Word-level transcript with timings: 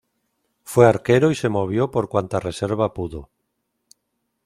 Fue 0.63 0.87
arquero 0.87 1.29
y 1.29 1.35
se 1.35 1.47
movió 1.47 1.91
por 1.91 2.09
cuanta 2.09 2.39
reserva 2.39 2.91
pudo. 2.91 3.29